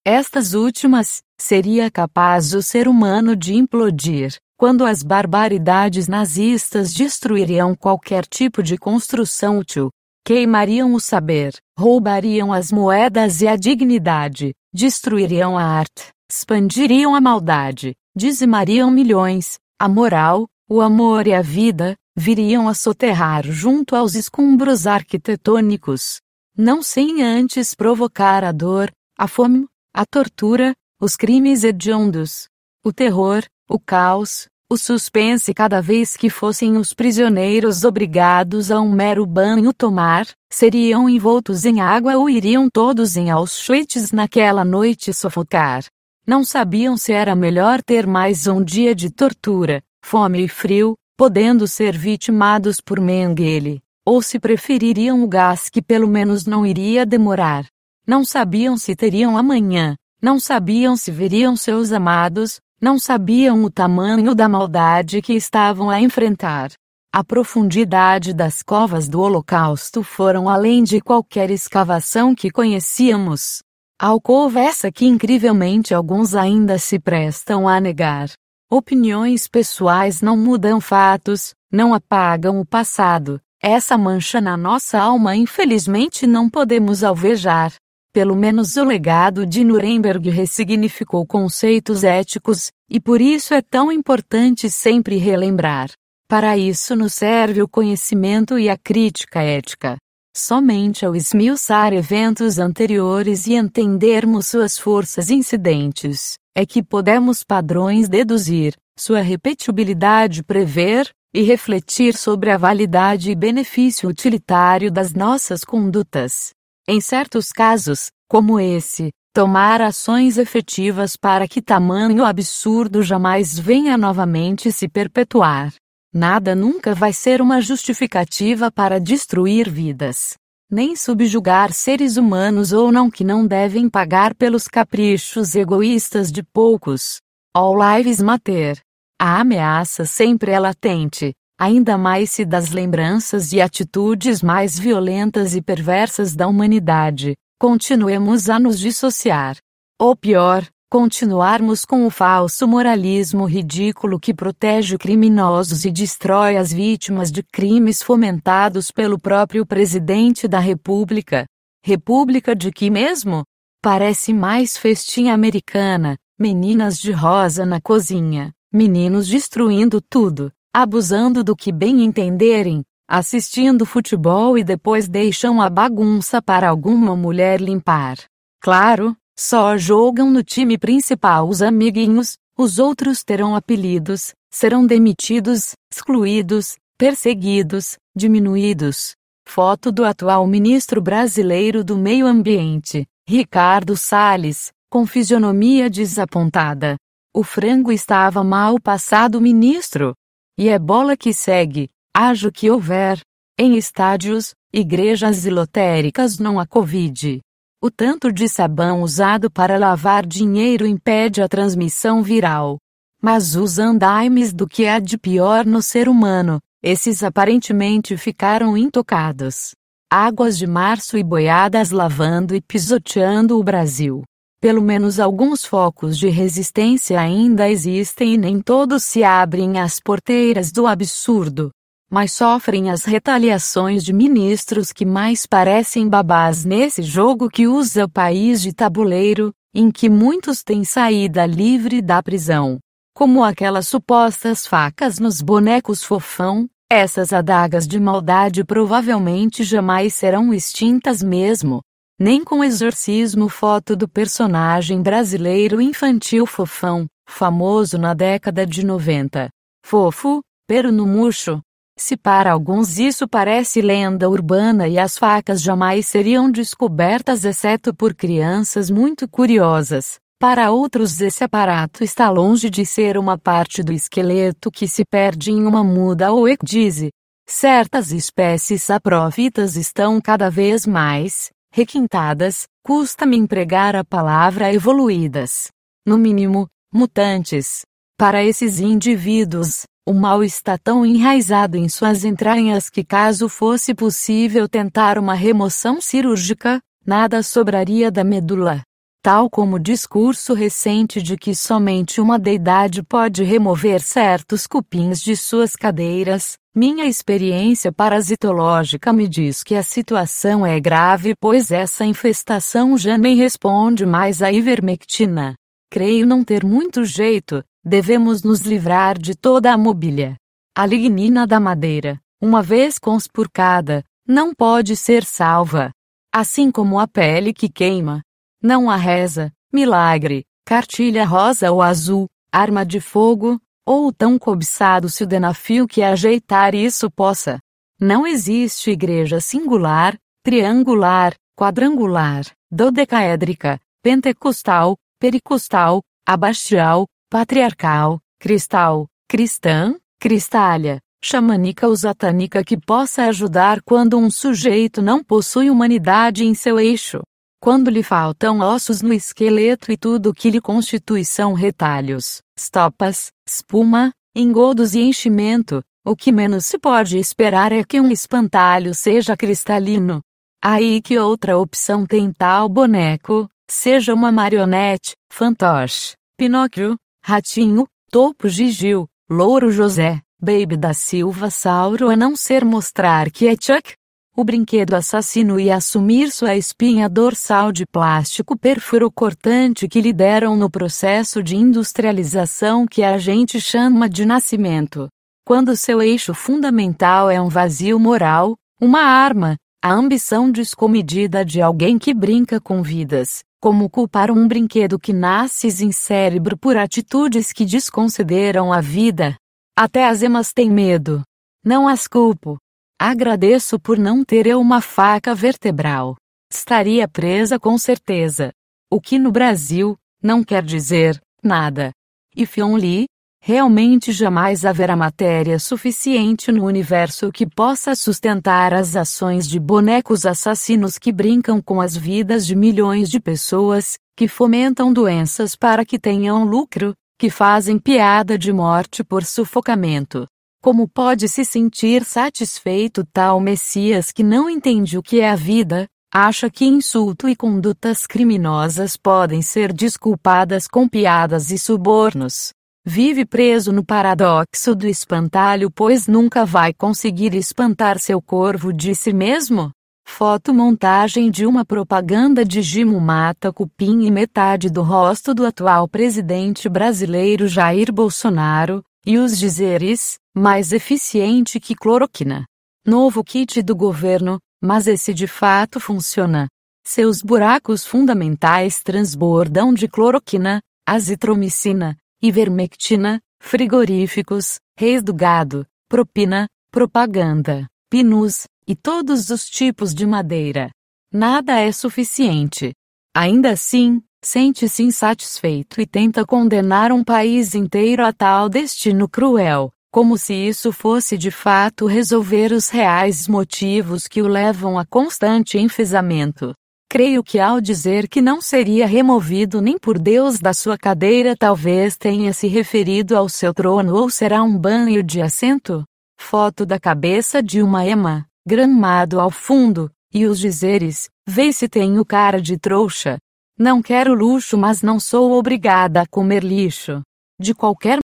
Estas 0.05 0.55
últimas, 0.55 1.23
seria 1.41 1.89
capaz 1.89 2.53
o 2.53 2.61
ser 2.61 2.89
humano 2.89 3.37
de 3.37 3.55
implodir, 3.55 4.37
quando 4.57 4.85
as 4.85 5.05
barbaridades 5.05 6.09
nazistas 6.09 6.93
destruiriam 6.93 7.77
qualquer 7.77 8.27
tipo 8.27 8.61
de 8.61 8.77
construção 8.77 9.59
útil, 9.59 9.89
queimariam 10.27 10.95
o 10.95 11.01
saber, 11.01 11.55
roubariam 11.79 12.53
as 12.53 12.73
moedas 12.73 13.41
e 13.41 13.47
a 13.47 13.55
dignidade, 13.55 14.53
destruiriam 14.75 15.57
a 15.57 15.63
arte, 15.63 16.09
expandiriam 16.29 17.15
a 17.15 17.21
maldade, 17.21 17.95
dizimariam 18.15 18.91
milhões, 18.91 19.59
a 19.79 19.89
moral, 19.89 20.47
o 20.69 20.81
amor 20.81 21.27
e 21.27 21.35
a 21.35 21.43
vida, 21.43 21.97
viriam 22.17 22.69
a 22.69 22.75
soterrar 22.75 23.45
junto 23.45 23.97
aos 23.97 24.15
escombros 24.15 24.87
arquitetônicos, 24.87 26.21
não 26.57 26.83
sem 26.83 27.23
antes 27.23 27.75
provocar 27.75 28.45
a 28.45 28.53
dor, 28.53 28.91
a 29.19 29.27
fome, 29.27 29.67
a 29.95 30.05
tortura, 30.05 30.75
os 31.01 31.17
crimes 31.17 31.65
hediondos, 31.65 32.49
o 32.85 32.93
terror, 32.93 33.43
o 33.69 33.79
caos, 33.79 34.47
o 34.71 34.77
suspense 34.77 35.53
cada 35.53 35.83
vez 35.83 36.17
que 36.17 36.31
fossem 36.31 36.77
os 36.77 36.95
prisioneiros 36.95 37.85
obrigados 37.85 38.71
a 38.71 38.81
um 38.81 38.91
mero 38.91 39.27
banho 39.27 39.73
tomar, 39.73 40.27
seriam 40.51 41.09
envoltos 41.09 41.65
em 41.65 41.81
água 41.81 42.17
ou 42.17 42.29
iriam 42.29 42.69
todos 42.71 43.17
em 43.17 43.31
Auschwitz 43.31 44.13
naquela 44.13 44.65
noite 44.65 45.13
sufocar. 45.13 45.85
Não 46.25 46.45
sabiam 46.45 46.97
se 46.97 47.13
era 47.13 47.35
melhor 47.35 47.83
ter 47.83 48.07
mais 48.07 48.47
um 48.47 48.63
dia 48.63 48.95
de 48.95 49.11
tortura, 49.11 49.83
fome 50.01 50.45
e 50.45 50.49
frio, 50.49 50.97
podendo 51.17 51.67
ser 51.67 51.99
vitimados 51.99 52.81
por 52.81 53.01
Mengele, 53.01 53.83
ou 54.07 54.23
se 54.23 54.39
prefeririam 54.39 55.25
o 55.25 55.27
gás 55.27 55.69
que 55.69 55.83
pelo 55.83 56.07
menos 56.07 56.47
não 56.47 56.65
iria 56.65 57.05
demorar. 57.05 57.67
Não 58.07 58.25
sabiam 58.25 58.77
se 58.79 58.95
teriam 58.95 59.37
amanhã, 59.37 59.97
não 60.23 60.39
sabiam 60.39 60.97
se 60.97 61.11
veriam 61.11 61.57
seus 61.57 61.91
amados, 61.91 62.61
não 62.81 63.01
sabiam 63.01 63.65
o 63.65 63.71
tamanho 63.71 64.33
da 64.33 64.49
maldade 64.49 65.21
que 65.21 65.33
estavam 65.33 65.91
a 65.91 66.01
enfrentar. 66.01 66.71
A 67.13 67.25
profundidade 67.25 68.33
das 68.33 68.63
covas 68.63 69.09
do 69.09 69.21
Holocausto 69.21 70.05
foram 70.05 70.49
além 70.49 70.85
de 70.85 71.01
qualquer 71.01 71.51
escavação 71.51 72.33
que 72.33 72.49
conhecíamos. 72.49 73.61
Alcova 74.05 74.59
essa 74.59 74.91
que 74.91 75.07
incrivelmente 75.07 75.95
alguns 75.95 76.35
ainda 76.35 76.77
se 76.77 76.99
prestam 76.99 77.69
a 77.69 77.79
negar. 77.81 78.33
Opiniões 78.69 79.47
pessoais 79.47 80.21
não 80.21 80.37
mudam 80.37 80.81
fatos, 80.81 81.55
não 81.71 81.95
apagam 81.95 82.59
o 82.59 82.67
passado, 82.67 83.41
essa 83.63 83.97
mancha 83.97 84.41
na 84.41 84.57
nossa 84.57 84.99
alma 84.99 85.37
infelizmente 85.37 86.27
não 86.27 86.51
podemos 86.51 87.05
alvejar. 87.05 87.73
Pelo 88.13 88.35
menos 88.35 88.77
o 88.77 88.83
legado 88.83 89.47
de 89.47 89.63
Nuremberg 89.63 90.31
ressignificou 90.31 91.25
conceitos 91.25 92.03
éticos, 92.03 92.73
e 92.91 92.99
por 92.99 93.21
isso 93.21 93.55
é 93.55 93.63
tão 93.63 93.93
importante 93.93 94.69
sempre 94.69 95.17
relembrar. 95.17 95.93
Para 96.29 96.59
isso 96.59 96.97
nos 96.97 97.15
serve 97.15 97.63
o 97.63 97.69
conhecimento 97.69 98.59
e 98.59 98.69
a 98.69 98.77
crítica 98.77 99.43
ética. 99.43 99.97
Somente 100.35 101.05
ao 101.05 101.15
esmiuçar 101.15 101.93
eventos 101.93 102.59
anteriores 102.59 103.47
e 103.47 103.55
entendermos 103.55 104.47
suas 104.47 104.79
forças 104.79 105.31
incidentes, 105.31 106.39
é 106.55 106.65
que 106.65 106.83
podemos 106.83 107.45
padrões 107.45 108.09
deduzir, 108.09 108.75
sua 108.99 109.21
repetibilidade 109.21 110.43
prever, 110.43 111.11
e 111.35 111.43
refletir 111.43 112.15
sobre 112.15 112.51
a 112.51 112.59
validade 112.59 113.31
e 113.31 113.35
benefício 113.35 114.09
utilitário 114.09 114.93
das 114.93 115.15
nossas 115.15 115.65
condutas. 115.65 116.51
Em 116.87 117.01
certos 117.01 117.51
casos, 117.51 118.11
como 118.29 118.61
esse, 118.61 119.11
tomar 119.35 119.81
ações 119.81 120.37
efetivas 120.37 121.17
para 121.17 121.49
que 121.49 121.63
tamanho 121.63 122.25
absurdo 122.25 123.03
jamais 123.03 123.59
venha 123.59 123.97
novamente 123.97 124.71
se 124.71 124.89
perpetuar. 124.89 125.73
Nada 126.15 126.55
nunca 126.55 126.95
vai 126.95 127.11
ser 127.11 127.41
uma 127.41 127.63
justificativa 127.63 128.71
para 128.71 129.01
destruir 129.01 129.71
vidas. 129.71 130.35
Nem 130.71 130.95
subjugar 130.95 131.73
seres 131.73 132.19
humanos 132.19 132.71
ou 132.71 132.93
não 132.93 133.11
que 133.11 133.25
não 133.25 133.47
devem 133.47 133.89
pagar 133.89 134.35
pelos 134.35 134.69
caprichos 134.69 135.55
egoístas 135.55 136.31
de 136.31 136.43
poucos. 136.43 137.21
All 137.55 137.75
lives 137.75 138.21
matter. 138.21 138.79
A 139.19 139.41
ameaça 139.41 140.05
sempre 140.05 140.51
é 140.51 140.61
latente, 140.61 141.33
ainda 141.59 141.97
mais 141.97 142.31
se 142.31 142.45
das 142.45 142.71
lembranças 142.71 143.55
e 143.55 143.61
atitudes 143.61 144.43
mais 144.43 144.79
violentas 144.79 145.55
e 145.55 145.63
perversas 145.63 146.35
da 146.37 146.47
humanidade, 146.47 147.35
continuemos 147.59 148.51
a 148.51 148.59
nos 148.59 148.79
dissociar. 148.79 149.57
Ou 149.99 150.15
pior, 150.15 150.67
continuarmos 150.93 151.87
com 151.87 152.05
o 152.05 152.11
falso 152.11 152.69
moralismo 152.69 153.47
ridículo 153.47 154.21
que 154.21 154.35
protege 154.35 154.99
criminosos 154.99 155.87
e 155.87 155.91
destrói 155.91 156.59
as 156.59 156.71
vítimas 156.71 157.33
de 157.33 157.43
crimes 157.43 158.03
fomentados 158.03 158.91
pelo 158.91 159.19
próprio 159.19 159.65
presidente 159.65 160.47
da 160.47 160.59
República. 160.59 161.47
República 161.83 162.55
de 162.55 162.71
que 162.71 162.91
mesmo? 162.91 163.43
Parece 163.81 164.35
mais 164.35 164.77
festinha 164.77 165.33
americana, 165.33 166.19
meninas 166.39 166.99
de 166.99 167.11
rosa 167.11 167.65
na 167.65 167.81
cozinha 167.81 168.53
meninos 168.71 169.29
destruindo 169.29 169.99
tudo, 169.99 170.53
abusando 170.75 171.43
do 171.43 171.55
que 171.57 171.71
bem 171.73 172.05
entenderem, 172.05 172.83
assistindo 173.09 173.87
futebol 173.87 174.59
e 174.59 174.65
depois 174.65 175.09
deixam 175.09 175.61
a 175.61 175.71
bagunça 175.71 176.43
para 176.43 176.69
alguma 176.69 177.17
mulher 177.17 177.63
limpar. 177.63 178.17
Claro, 178.63 179.17
só 179.39 179.77
jogam 179.77 180.31
no 180.31 180.43
time 180.43 180.77
principal 180.79 181.49
os 181.49 181.63
amiguinhos, 181.63 182.37
os 182.57 182.79
outros 182.79 183.25
terão 183.25 183.57
apelidos, 183.57 184.35
serão 184.51 184.87
demitidos, 184.87 185.73
excluídos, 185.93 186.77
perseguidos, 186.99 187.97
diminuídos. 188.15 189.15
Foto 189.47 189.91
do 189.91 190.05
atual 190.05 190.47
ministro 190.47 191.01
brasileiro 191.01 191.83
do 191.83 191.97
Meio 191.97 192.27
Ambiente, 192.27 193.07
Ricardo 193.27 193.97
Salles, 193.97 194.71
com 194.91 195.07
fisionomia 195.07 195.91
desapontada. 195.91 196.97
O 197.35 197.43
frango 197.43 197.91
estava 197.91 198.45
mal 198.45 198.79
passado, 198.79 199.41
ministro. 199.41 200.15
E 200.59 200.69
é 200.69 200.79
bola 200.79 201.17
que 201.17 201.33
segue, 201.33 201.89
haja 202.15 202.49
o 202.49 202.53
que 202.53 202.71
houver. 202.71 203.21
em 203.59 203.77
estádios, 203.77 204.55
igrejas 204.73 205.47
e 205.47 205.51
lotéricas 205.51 206.39
não 206.39 206.59
há 206.59 206.67
Covid. 206.67 207.41
O 207.85 207.91
tanto 207.91 208.33
de 208.33 208.49
sabão 208.49 209.03
usado 209.03 209.51
para 209.51 209.77
lavar 209.77 210.25
dinheiro 210.25 210.87
impede 210.87 211.43
a 211.43 211.49
transmissão 211.49 212.23
viral. 212.23 212.79
Mas 213.21 213.57
os 213.57 213.77
andaimes 213.77 214.53
do 214.53 214.69
que 214.69 214.87
há 214.87 215.01
de 215.01 215.19
pior 215.19 215.67
no 215.67 215.83
ser 215.83 216.09
humano, 216.09 216.61
esses 216.81 217.25
aparentemente 217.25 218.17
ficaram 218.17 218.77
intocados. 218.77 219.73
Águas 220.09 220.57
de 220.57 220.65
março 220.65 221.19
e 221.19 221.25
boiadas 221.25 221.91
lavando 221.91 222.55
e 222.55 222.61
pisoteando 222.61 223.59
o 223.59 223.65
Brasil. 223.65 224.23
Pelo 224.61 224.81
menos 224.81 225.19
alguns 225.19 225.65
focos 225.65 226.17
de 226.17 226.29
resistência 226.29 227.21
ainda 227.21 227.69
existem 227.69 228.35
e 228.35 228.39
nem 228.39 228.61
todos 228.61 229.03
se 229.03 229.25
abrem 229.25 229.81
às 229.81 229.99
porteiras 229.99 230.71
do 230.71 230.87
absurdo 230.87 231.73
mas 232.13 232.33
sofrem 232.33 232.91
as 232.91 233.07
retaliações 233.07 234.05
de 234.05 234.13
ministros 234.13 234.93
que 234.93 235.07
mais 235.07 235.47
parecem 235.47 236.07
babás 236.07 236.63
nesse 236.63 237.01
jogo 237.01 237.49
que 237.49 237.67
usa 237.67 238.05
o 238.05 238.09
país 238.09 238.61
de 238.61 238.71
tabuleiro, 238.75 239.51
em 239.75 239.91
que 239.91 240.11
muitos 240.11 240.63
têm 240.63 240.85
saída 240.85 241.47
livre 241.47 242.03
da 242.03 242.23
prisão. 242.23 242.79
Como 243.15 243.43
aquelas 243.43 243.89
supostas 243.89 244.67
facas 244.67 245.19
nos 245.19 245.41
bonecos 245.41 246.05
fofão, 246.05 246.69
essas 246.91 247.33
adagas 247.33 247.89
de 247.89 247.99
maldade 247.99 248.63
provavelmente 248.63 249.65
jamais 249.65 250.13
serão 250.13 250.53
extintas 250.53 251.23
mesmo. 251.23 251.81
Nem 252.21 252.45
com 252.45 252.63
exorcismo 252.63 253.49
foto 253.49 253.97
do 253.97 254.07
personagem 254.07 255.01
brasileiro 255.01 255.81
infantil 255.81 256.45
fofão, 256.45 257.07
famoso 257.27 257.97
na 257.97 258.13
década 258.13 258.67
de 258.67 258.85
90. 258.85 259.49
Fofo, 259.83 260.43
pero 260.69 260.93
no 260.93 261.07
murcho, 261.07 261.61
se 262.03 262.17
para 262.17 262.53
alguns 262.53 262.99
isso 262.99 263.29
parece 263.29 263.81
lenda 263.81 264.29
urbana 264.29 264.89
e 264.89 264.99
as 264.99 265.17
facas 265.17 265.63
jamais 265.63 266.07
seriam 266.07 266.51
descobertas 266.51 267.45
exceto 267.45 267.95
por 267.95 268.15
crianças 268.15 268.91
muito 268.91 269.29
curiosas, 269.29 270.19
para 270.41 270.73
outros 270.73 271.21
esse 271.21 271.45
aparato 271.45 272.03
está 272.03 272.29
longe 272.29 272.69
de 272.69 272.85
ser 272.85 273.17
uma 273.17 273.39
parte 273.39 273.81
do 273.83 273.93
esqueleto 273.93 274.73
que 274.73 274.89
se 274.89 275.05
perde 275.05 275.53
em 275.53 275.65
uma 275.65 275.85
muda 275.85 276.33
ou 276.33 276.49
ecdise. 276.49 277.11
Certas 277.49 278.11
espécies 278.11 278.83
saprofitas 278.83 279.77
estão 279.77 280.21
cada 280.21 280.51
vez 280.51 280.85
mais 280.85 281.51
requintadas, 281.73 282.67
custa-me 282.85 283.37
empregar 283.37 283.95
a 283.95 284.05
palavra 284.05 284.75
evoluídas. 284.75 285.69
No 286.05 286.19
mínimo, 286.19 286.67
mutantes. 286.93 287.83
Para 288.19 288.43
esses 288.45 288.81
indivíduos, 288.81 289.85
o 290.05 290.13
mal 290.13 290.43
está 290.43 290.77
tão 290.77 291.07
enraizado 291.07 291.77
em 291.77 291.89
suas 291.89 292.25
entranhas 292.25 292.91
que, 292.91 293.05
caso 293.05 293.49
fosse 293.49 293.95
possível 293.95 294.69
tentar 294.69 295.17
uma 295.17 295.35
remoção 295.35 296.01
cirúrgica, 296.01 296.81
nada 297.07 297.43
sobraria 297.43 298.11
da 298.11 298.25
medula. 298.25 298.83
Tal 299.23 299.49
como 299.49 299.77
o 299.77 299.79
discurso 299.79 300.53
recente 300.53 301.23
de 301.23 301.37
que 301.37 301.55
somente 301.55 302.21
uma 302.21 302.37
deidade 302.37 303.05
pode 303.05 303.45
remover 303.45 304.01
certos 304.01 304.67
cupins 304.67 305.23
de 305.23 305.37
suas 305.37 305.77
cadeiras, 305.77 306.57
minha 306.75 307.07
experiência 307.07 307.93
parasitológica 307.93 309.13
me 309.13 309.29
diz 309.29 309.63
que 309.63 309.77
a 309.77 309.83
situação 309.85 310.67
é 310.67 310.81
grave, 310.81 311.35
pois 311.39 311.71
essa 311.71 312.05
infestação 312.05 312.99
já 312.99 313.17
nem 313.17 313.37
responde 313.37 314.05
mais 314.05 314.43
à 314.43 314.51
ivermectina. 314.51 315.55
Creio 315.89 316.27
não 316.27 316.43
ter 316.43 316.65
muito 316.65 317.05
jeito, 317.05 317.63
devemos 317.85 318.43
nos 318.43 318.61
livrar 318.61 319.19
de 319.19 319.35
toda 319.35 319.73
a 319.73 319.79
mobília. 319.79 320.37
A 320.75 320.87
lignina 320.87 321.47
da 321.47 321.59
madeira, 321.59 322.21
uma 322.41 322.63
vez 322.63 322.99
conspurcada, 322.99 324.05
não 324.27 324.55
pode 324.55 324.97
ser 324.97 325.25
salva. 325.25 325.93
Assim 326.33 326.71
como 326.71 326.99
a 326.99 327.07
pele 327.07 327.53
que 327.53 327.69
queima. 327.69 328.23
Não 328.63 328.89
há 328.89 328.97
reza, 328.97 329.53
milagre, 329.73 330.45
cartilha 330.65 331.25
rosa 331.25 331.71
ou 331.71 331.83
azul, 331.83 332.27
arma 332.53 332.87
de 332.87 333.01
fogo, 333.01 333.61
ou 333.85 334.13
tão 334.13 334.39
cobiçado 334.39 335.09
se 335.09 335.25
o 335.25 335.27
denafio 335.27 335.87
que 335.87 336.03
ajeitar 336.03 336.75
isso 336.75 337.11
possa. 337.11 337.59
Não 338.01 338.27
existe 338.27 338.91
igreja 338.91 339.41
singular, 339.41 340.17
triangular, 340.43 341.35
quadrangular, 341.57 342.45
dodecaédrica, 342.71 343.79
pentecostal, 344.03 344.97
pericostal, 345.21 346.03
abastial, 346.27 347.07
patriarcal, 347.33 348.21
cristal, 348.39 349.09
cristã, 349.27 349.97
cristalha, 350.21 351.01
xamânica 351.25 351.89
ou 351.89 351.97
satânica 351.97 352.63
que 352.63 352.77
possa 352.77 353.23
ajudar 353.23 353.81
quando 353.81 354.19
um 354.19 354.31
sujeito 354.31 355.01
não 355.01 355.25
possui 355.25 355.71
humanidade 355.71 356.45
em 356.45 356.53
seu 356.53 356.79
eixo. 356.79 357.23
Quando 357.59 357.89
lhe 357.89 358.03
faltam 358.03 358.61
ossos 358.61 359.01
no 359.01 359.15
esqueleto 359.15 359.91
e 359.91 359.97
tudo 359.97 360.35
que 360.35 360.51
lhe 360.51 360.61
constitui 360.61 361.25
são 361.25 361.55
retalhos, 361.55 362.43
estopas, 362.55 363.31
espuma, 363.49 364.13
engodos 364.37 364.95
e 364.95 365.01
enchimento, 365.01 365.83
o 366.05 366.15
que 366.15 366.31
menos 366.31 366.67
se 366.67 366.79
pode 366.79 367.17
esperar 367.17 367.73
é 367.73 367.83
que 367.83 367.99
um 367.99 368.11
espantalho 368.11 368.95
seja 368.95 369.39
cristalino. 369.39 370.21
Aí 370.63 371.01
que 371.01 371.19
outra 371.19 371.57
opção 371.57 372.05
tem 372.05 372.31
tal 372.31 372.69
boneco, 372.69 373.49
seja 373.71 374.13
uma 374.13 374.31
marionete, 374.31 375.15
fantoche, 375.33 376.13
Pinóquio, 376.37 376.95
Ratinho, 377.25 377.87
Topo 378.11 378.49
Gigil, 378.49 379.09
Louro 379.31 379.71
José, 379.71 380.21
Baby 380.41 380.77
da 380.77 380.93
Silva 380.93 381.51
Sauro 381.51 382.11
a 382.11 382.17
não 382.17 382.35
ser 382.35 382.65
mostrar 382.65 383.31
que 383.31 383.47
é 383.47 383.53
Chuck, 383.53 383.95
o 384.37 384.43
brinquedo 384.43 384.95
assassino 384.95 385.61
e 385.61 385.71
assumir 385.71 386.33
sua 386.33 386.57
espinha 386.57 387.09
dorsal 387.09 387.71
de 387.71 387.87
plástico 387.87 388.59
perfuro-cortante 388.59 389.87
que 389.87 390.01
lhe 390.01 390.13
deram 390.13 390.57
no 390.57 390.69
processo 390.69 391.45
de 391.45 391.55
industrialização 391.55 392.87
que 392.89 393.05
a 393.05 393.17
gente 393.19 393.61
chama 393.61 394.09
de 394.09 394.27
nascimento. 394.27 395.09
Quando 395.47 395.77
seu 395.77 396.03
eixo 396.03 396.35
fundamental 396.35 397.31
é 397.31 397.41
um 397.41 397.49
vazio 397.49 398.01
moral, 398.01 398.57
uma 398.81 399.01
arma, 399.01 399.57
a 399.81 399.93
ambição 399.93 400.51
descomedida 400.51 401.45
de 401.45 401.63
alguém 401.63 402.01
que 402.01 402.13
brinca 402.13 402.61
com 402.61 402.83
vidas, 402.83 403.45
como 403.63 403.89
culpar 403.89 404.29
um 404.29 404.49
brinquedo 404.49 404.99
que 404.99 405.13
nasce 405.13 405.69
em 405.85 405.93
cérebro 405.93 406.59
por 406.59 406.77
atitudes 406.77 407.53
que 407.53 407.65
desconsideram 407.65 408.73
a 408.73 408.81
vida? 408.81 409.37
Até 409.79 410.09
as 410.09 410.21
emas 410.21 410.53
têm 410.53 410.69
medo. 410.69 411.23
Não 411.65 411.87
as 411.87 412.09
culpo. 412.09 412.59
Agradeço 413.01 413.79
por 413.79 413.97
não 413.97 414.25
ter 414.25 414.49
eu 414.49 414.61
uma 414.61 414.81
faca 414.81 415.33
vertebral. 415.33 416.17
Estaria 416.53 417.07
presa 417.07 417.57
com 417.57 417.79
certeza. 417.79 418.51
O 418.91 419.01
que 419.01 419.17
no 419.17 419.31
Brasil 419.31 419.97
não 420.21 420.43
quer 420.43 420.65
dizer 420.65 421.23
nada. 421.41 421.93
E 422.35 422.45
Fion 422.45 422.75
Lee, 422.75 423.07
Realmente 423.45 424.13
jamais 424.13 424.65
haverá 424.65 424.95
matéria 424.95 425.59
suficiente 425.59 426.53
no 426.53 426.65
universo 426.65 427.33
que 427.33 427.45
possa 427.45 427.93
sustentar 427.97 428.73
as 428.73 428.95
ações 428.95 429.49
de 429.49 429.59
bonecos 429.59 430.25
assassinos 430.25 430.97
que 430.97 431.11
brincam 431.11 431.61
com 431.61 431.81
as 431.81 431.97
vidas 431.97 432.47
de 432.47 432.55
milhões 432.55 433.11
de 433.11 433.19
pessoas, 433.19 433.99
que 434.17 434.29
fomentam 434.29 434.93
doenças 434.93 435.57
para 435.57 435.85
que 435.85 435.99
tenham 435.99 436.45
lucro, 436.45 436.95
que 437.19 437.29
fazem 437.29 437.81
piada 437.81 438.39
de 438.39 438.53
morte 438.53 439.03
por 439.03 439.25
sufocamento. 439.25 440.25
Como 440.63 440.87
pode 440.87 441.29
se 441.29 441.45
sentir 441.45 442.05
satisfeito 442.05 443.05
tal 443.13 443.41
Messias 443.41 444.13
que 444.13 444.23
não 444.23 444.49
entende 444.49 444.97
o 444.97 445.03
que 445.03 445.19
é 445.19 445.29
a 445.29 445.35
vida, 445.35 445.89
acha 446.15 446.49
que 446.49 446.65
insulto 446.65 447.29
e 447.29 447.35
condutas 447.35 448.07
criminosas 448.07 448.97
podem 448.97 449.43
ser 449.43 449.73
desculpadas 449.73 450.69
com 450.69 450.87
piadas 450.89 451.51
e 451.51 451.59
subornos? 451.59 452.53
Vive 452.85 453.25
preso 453.25 453.73
no 453.73 453.85
paradoxo 453.85 454.75
do 454.75 454.89
espantalho, 454.89 455.71
pois 455.71 456.09
nunca 456.09 456.45
vai 456.45 456.75
conseguir 456.75 457.33
espantar 457.33 457.97
seu 458.01 458.21
corvo 458.21 458.73
de 458.73 458.93
si 458.93 459.13
mesmo? 459.13 459.71
Fotomontagem 460.05 461.31
de 461.31 461.47
uma 461.47 461.65
propaganda 461.65 462.45
de 462.45 462.61
Gimo 462.61 463.01
mata 463.01 463.53
cupim 463.53 464.03
e 464.05 464.11
metade 464.11 464.69
do 464.69 464.83
rosto 464.83 465.33
do 465.33 465.47
atual 465.47 465.87
presidente 465.87 466.69
brasileiro 466.69 467.47
Jair 467.47 467.93
Bolsonaro, 467.93 468.83
e 469.07 469.17
os 469.17 469.39
dizeres, 469.39 470.19
mais 470.35 470.73
eficiente 470.73 471.61
que 471.61 471.77
cloroquina. 471.77 472.45
Novo 472.85 473.23
kit 473.23 473.63
do 473.63 473.77
governo, 473.77 474.41
mas 474.61 474.89
esse 474.89 475.15
de 475.15 475.29
fato 475.29 475.79
funciona. 475.79 476.49
Seus 476.85 477.23
buracos 477.23 477.87
fundamentais 477.87 478.83
transbordam 478.83 479.73
de 479.73 479.87
cloroquina, 479.87 480.61
azitromicina, 480.85 481.97
ivermectina, 482.23 483.21
frigoríficos, 483.41 484.61
reis 484.79 485.03
do 485.03 485.13
gado, 485.13 485.67
propina, 485.89 486.47
propaganda, 486.71 487.67
pinus, 487.91 488.45
e 488.67 488.77
todos 488.77 489.29
os 489.31 489.49
tipos 489.51 489.93
de 489.93 490.07
madeira. 490.07 490.71
Nada 491.13 491.59
é 491.59 491.73
suficiente. 491.73 492.73
Ainda 493.15 493.51
assim, 493.51 494.01
sente-se 494.25 494.83
insatisfeito 494.83 495.81
e 495.81 495.87
tenta 495.87 496.25
condenar 496.25 496.93
um 496.93 497.03
país 497.03 497.55
inteiro 497.55 498.07
a 498.07 498.13
tal 498.13 498.49
destino 498.49 499.09
cruel, 499.09 499.73
Como 499.93 500.17
se 500.17 500.33
isso 500.33 500.73
fosse 500.73 501.19
de 501.19 501.31
fato 501.31 501.87
resolver 501.87 502.51
os 502.51 502.71
reais 502.71 503.29
motivos 503.29 504.09
que 504.09 504.23
o 504.23 504.27
levam 504.27 504.79
a 504.79 504.87
constante 504.87 505.59
enfesamento. 505.59 506.55
Creio 506.93 507.25
que 507.25 507.41
ao 507.41 507.59
dizer 507.59 508.07
que 508.07 508.21
não 508.21 508.43
seria 508.43 508.87
removido 508.87 509.63
nem 509.63 509.79
por 509.79 509.99
Deus 509.99 510.39
da 510.39 510.53
sua 510.53 510.77
cadeira, 510.77 511.35
talvez 511.35 511.97
tenha 511.97 512.35
se 512.35 512.47
referido 512.49 513.17
ao 513.17 513.31
seu 513.31 513.55
trono 513.55 513.97
ou 513.97 514.11
será 514.11 514.43
um 514.43 514.59
banho 514.59 515.03
de 515.03 515.23
assento? 515.23 515.85
Foto 516.21 516.67
da 516.67 516.79
cabeça 516.79 517.43
de 517.43 517.63
uma 517.63 517.83
ema, 517.87 518.27
gramado 518.47 519.19
ao 519.19 519.31
fundo, 519.31 519.91
e 520.13 520.27
os 520.27 520.39
dizeres: 520.39 521.09
Vê 521.27 521.51
se 521.51 521.67
tenho 521.67 522.05
cara 522.05 522.43
de 522.43 522.59
trouxa. 522.59 523.17
Não 523.59 523.81
quero 523.81 524.13
luxo, 524.13 524.59
mas 524.59 524.83
não 524.83 525.01
sou 525.01 525.33
obrigada 525.33 526.03
a 526.03 526.07
comer 526.07 526.45
lixo. 526.45 527.01
De 527.41 527.55
qualquer 527.55 528.01